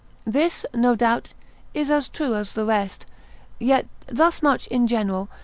[0.25, 1.29] This, no doubt,
[1.75, 3.05] is as true as the rest;
[3.59, 5.29] yet thus much in general.